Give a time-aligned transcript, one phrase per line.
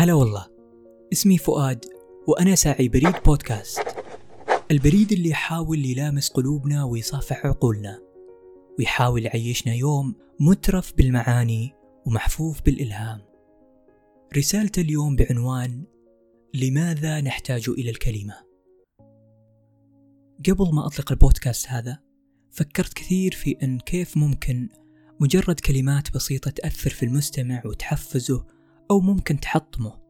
[0.00, 0.46] هلا والله.
[1.12, 1.84] اسمي فؤاد
[2.28, 3.80] وأنا ساعي بريد بودكاست.
[4.70, 8.02] البريد اللي يحاول يلامس قلوبنا ويصافح عقولنا
[8.78, 11.72] ويحاول يعيشنا يوم مترف بالمعاني
[12.06, 13.20] ومحفوف بالإلهام.
[14.36, 15.84] رسالة اليوم بعنوان
[16.54, 18.34] لماذا نحتاج إلى الكلمة؟
[20.48, 21.98] قبل ما أطلق البودكاست هذا
[22.50, 24.68] فكرت كثير في أن كيف ممكن
[25.20, 28.59] مجرد كلمات بسيطة تأثر في المستمع وتحفزه
[28.90, 30.00] أو ممكن تحطمه.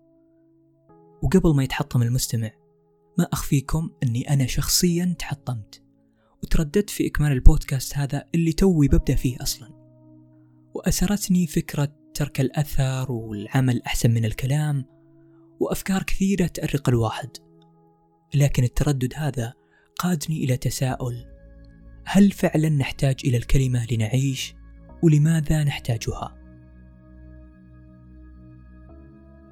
[1.23, 2.51] وقبل ما يتحطم المستمع
[3.19, 5.83] ما أخفيكم أني أنا شخصيا تحطمت
[6.43, 9.69] وترددت في إكمال البودكاست هذا اللي توي ببدأ فيه أصلا.
[10.75, 14.85] وأسرتني فكرة ترك الأثر والعمل أحسن من الكلام
[15.61, 17.31] وأفكار كثيرة تأرق الواحد.
[18.35, 19.53] لكن التردد هذا
[19.99, 21.27] قادني إلى تساؤل
[22.05, 24.55] هل فعلا نحتاج إلى الكلمة لنعيش
[25.03, 26.40] ولماذا نحتاجها؟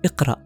[0.08, 0.36] اقرأ.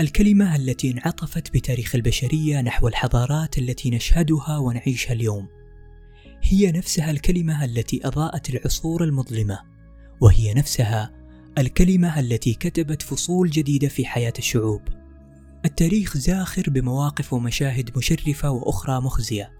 [0.00, 5.48] الكلمة التي انعطفت بتاريخ البشرية نحو الحضارات التي نشهدها ونعيشها اليوم.
[6.42, 9.60] هي نفسها الكلمة التي أضاءت العصور المظلمة
[10.20, 11.12] وهي نفسها
[11.58, 14.82] الكلمة التي كتبت فصول جديدة في حياة الشعوب.
[15.64, 19.52] التاريخ زاخر بمواقف ومشاهد مشرفة وأخرى مخزية.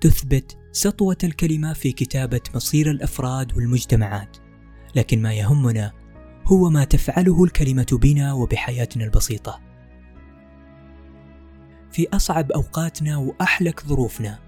[0.00, 4.36] تثبت سطوة الكلمة في كتابة مصير الأفراد والمجتمعات.
[4.96, 5.92] لكن ما يهمنا
[6.46, 9.60] هو ما تفعله الكلمة بنا وبحياتنا البسيطة.
[11.90, 14.38] في أصعب أوقاتنا وأحلك ظروفنا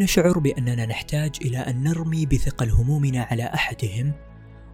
[0.00, 4.12] نشعر بأننا نحتاج إلى أن نرمي بثقل همومنا على أحدهم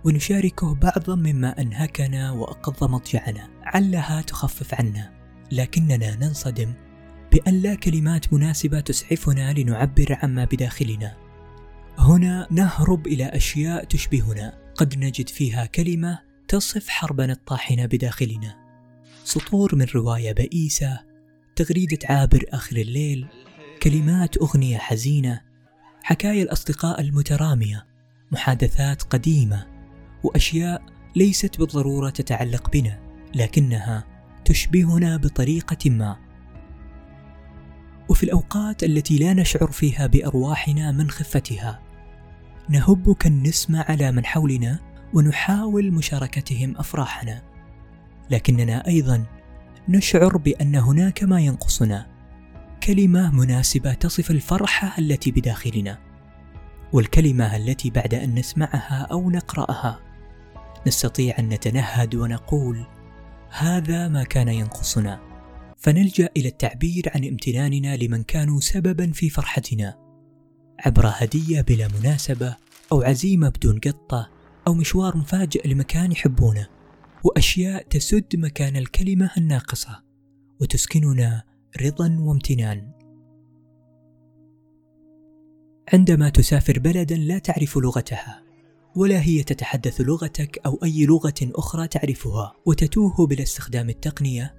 [0.04, 5.12] ونشاركه بعضا مما أنهكنا وأقض مضجعنا علها تخفف عنا.
[5.52, 6.72] لكننا ننصدم
[7.32, 11.16] بأن لا كلمات مناسبة تسعفنا لنعبر عما بداخلنا.
[11.98, 18.66] هنا نهرب إلى أشياء تشبهنا قد نجد فيها كلمة تصف حربنا الطاحنة بداخلنا.
[19.24, 21.00] سطور من رواية بئيسة
[21.56, 23.26] تغريدة عابر آخر الليل
[23.82, 25.40] كلمات أغنية حزينة
[26.02, 27.86] حكايا الأصدقاء المترامية
[28.32, 29.66] محادثات قديمة
[30.22, 30.82] وأشياء
[31.16, 32.98] ليست بالضرورة تتعلق بنا
[33.34, 34.04] لكنها
[34.44, 36.16] تشبهنا بطريقة ما.
[38.08, 41.82] وفي الأوقات التي لا نشعر فيها بأرواحنا من خفتها
[42.68, 47.42] نهب كالنسمة على من حولنا ونحاول مشاركتهم أفراحنا.
[48.30, 49.24] لكننا أيضا
[49.88, 52.06] نشعر بأن هناك ما ينقصنا
[52.82, 55.98] كلمة مناسبة تصف الفرحة التي بداخلنا
[56.92, 60.00] والكلمة التي بعد أن نسمعها أو نقرأها.
[60.86, 62.86] نستطيع أن نتنهد ونقول
[63.50, 65.20] هذا ما كان ينقصنا.
[65.76, 69.96] فنلجأ إلى التعبير عن امتناننا لمن كانوا سببا في فرحتنا
[70.86, 72.56] عبر هدية بلا مناسبة
[72.92, 74.30] أو عزيمة بدون قطة
[74.66, 76.68] أو مشوار مفاجئ لمكان يحبونه
[77.24, 80.02] وأشياء تسد مكان الكلمة الناقصة
[80.60, 81.42] وتسكننا
[81.80, 82.92] رضا وامتنان.
[85.92, 88.42] عندما تسافر بلدا لا تعرف لغتها
[88.96, 94.54] ولا هي تتحدث لغتك أو أي لغة أخرى تعرفها وتتوه بلا استخدام التقنية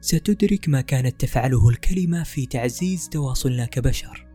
[0.00, 4.27] ستدرك ما كانت تفعله الكلمة في تعزيز تواصلنا كبشر.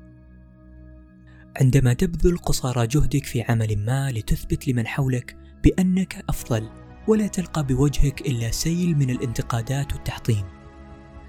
[1.62, 6.70] عندما تبذل قصارى جهدك في عمل ما لتثبت لمن حولك بأنك أفضل
[7.08, 10.46] ولا تلقى بوجهك إلا سيل من الانتقادات والتحطيم.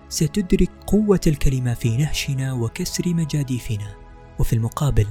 [0.08, 3.96] ستدرك قوة الكلمة في نهشنا وكسر مجاديفنا.
[4.38, 5.06] وفي المقابل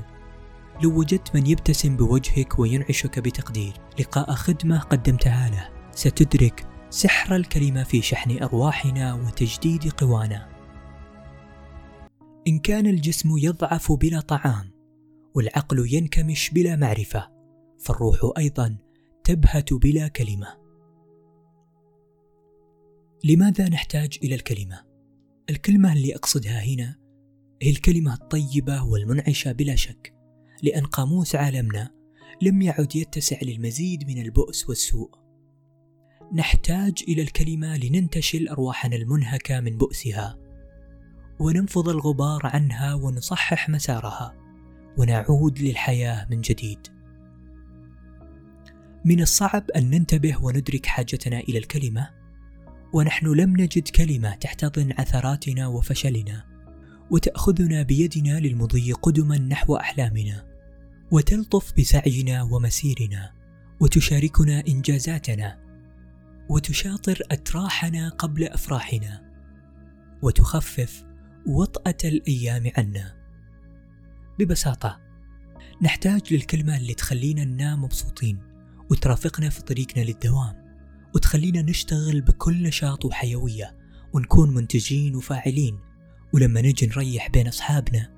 [0.83, 8.01] لو وجدت من يبتسم بوجهك وينعشك بتقدير لقاء خدمة قدمتها له ستدرك سحر الكلمة في
[8.01, 10.49] شحن أرواحنا وتجديد قوانا.
[12.47, 14.72] إن كان الجسم يضعف بلا طعام
[15.35, 17.31] والعقل ينكمش بلا معرفة
[17.79, 18.77] فالروح أيضا
[19.23, 20.47] تبهت بلا كلمة.
[23.23, 24.83] لماذا نحتاج إلى الكلمة؟
[25.49, 26.99] الكلمة اللي أقصدها هنا
[27.61, 30.13] هي الكلمة الطيبة والمنعشة بلا شك
[30.63, 31.91] لأن قاموس عالمنا
[32.41, 35.11] لم يعد يتسع للمزيد من البؤس والسوء.
[36.33, 40.39] نحتاج إلى الكلمة لننتشل أرواحنا المنهكة من بؤسها
[41.39, 44.42] وننفض الغبار عنها ونصحح مسارها.
[44.97, 46.79] ونعود للحياة من جديد.
[49.05, 52.09] من الصعب أن ننتبه وندرك حاجتنا إلى الكلمة
[52.93, 56.45] ونحن لم نجد كلمة تحتضن عثراتنا وفشلنا
[57.11, 60.45] وتأخذنا بيدنا للمضي قدما نحو أحلامنا
[61.11, 63.33] وتلطف بسعينا ومسيرنا
[63.79, 65.59] وتشاركنا إنجازاتنا
[66.49, 69.33] وتشاطر أتراحنا قبل أفراحنا
[70.21, 71.05] وتخفف
[71.47, 73.22] وطأة الأيام عنا.
[74.39, 74.99] ببساطة.
[75.81, 78.39] نحتاج للكلمة اللي تخلينا ننام مبسوطين
[78.91, 80.63] وترافقنا في طريقنا للدوام
[81.15, 83.77] وتخلينا نشتغل بكل نشاط وحيوية
[84.13, 85.79] ونكون منتجين وفاعلين.
[86.33, 88.13] ولما نجي نريح بين أصحابنا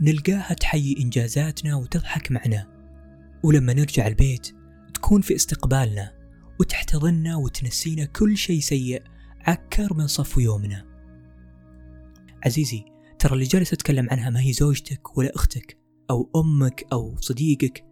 [0.00, 2.66] نلقاها تحيي إنجازاتنا وتضحك معنا.
[3.42, 4.54] ولما نرجع البيت
[4.94, 6.12] تكون في استقبالنا
[6.60, 9.02] وتحتضننا وتنسينا كل شيء سيء
[9.40, 10.84] عكر من صفو يومنا.
[12.46, 12.84] عزيزي
[13.24, 15.78] ترى اللي جالس أتكلم عنها ما هي زوجتك ولا أختك
[16.10, 17.84] أو أمك أو صديقك.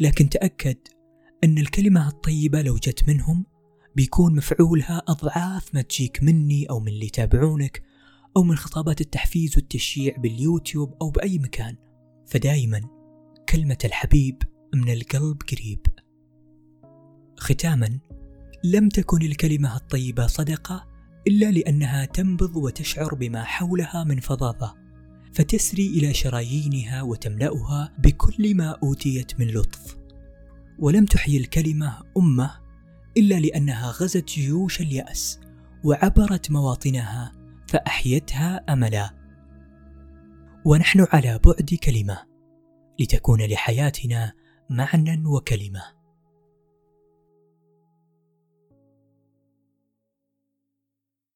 [0.00, 0.76] لكن تأكد
[1.44, 3.44] أن الكلمة الطيبة لو جت منهم
[3.96, 7.82] بيكون مفعولها أضعاف ما تجيك مني أو من اللي يتابعونك
[8.36, 11.76] أو من خطابات التحفيز والتشجيع باليوتيوب أو بأي مكان.
[12.26, 12.80] فدايما
[13.48, 14.42] كلمة الحبيب
[14.74, 15.86] من القلب قريب.
[17.36, 17.98] ختاما
[18.64, 20.89] لم تكن الكلمة الطيبة صدقة
[21.26, 24.76] إلا لأنها تنبض وتشعر بما حولها من فظاظة
[25.32, 29.96] فتسري إلى شرايينها وتملأها بكل ما أوتيت من لطف.
[30.78, 32.50] ولم تحيي الكلمة أمة
[33.16, 35.40] إلا لأنها غزت جيوش اليأس
[35.84, 37.32] وعبرت مواطنها
[37.68, 39.10] فأحيتها أملا.
[40.64, 42.18] ونحن على بعد كلمة
[43.00, 44.32] لتكون لحياتنا
[44.70, 45.99] معنى وكلمة.